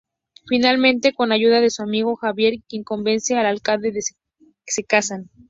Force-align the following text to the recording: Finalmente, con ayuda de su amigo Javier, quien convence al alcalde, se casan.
Finalmente, 0.47 1.13
con 1.13 1.31
ayuda 1.31 1.61
de 1.61 1.69
su 1.69 1.83
amigo 1.83 2.15
Javier, 2.15 2.55
quien 2.67 2.83
convence 2.83 3.37
al 3.37 3.45
alcalde, 3.45 3.93
se 4.65 4.83
casan. 4.83 5.29